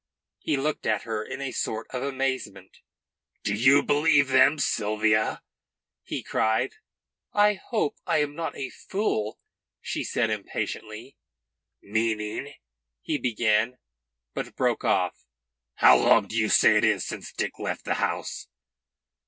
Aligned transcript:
He 0.39 0.57
looked 0.57 0.87
at 0.87 1.03
her 1.03 1.23
in 1.23 1.41
a 1.41 1.51
sort 1.51 1.85
of 1.91 2.01
amazement. 2.01 2.79
"Do 3.43 3.53
you 3.53 3.83
believe 3.83 4.29
them, 4.29 4.57
Sylvia?" 4.57 5.43
he 6.01 6.23
cried. 6.23 6.73
"I 7.33 7.53
hope 7.53 7.97
I 8.07 8.17
am 8.17 8.33
not 8.35 8.57
a 8.57 8.71
fool," 8.71 9.37
said 9.83 10.05
she 10.27 10.33
impatiently. 10.33 11.17
"Meaning" 11.83 12.51
he 13.03 13.19
began, 13.19 13.77
but 14.33 14.55
broke 14.55 14.83
off. 14.83 15.23
"How 15.75 15.97
long 15.99 16.27
do 16.27 16.35
you 16.35 16.49
say 16.49 16.77
it 16.77 16.83
is 16.83 17.05
since 17.05 17.31
Dick 17.31 17.59
left 17.59 17.85
the 17.85 17.93
house?" 18.01 18.47